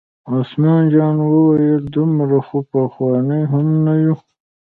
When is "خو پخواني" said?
2.47-3.41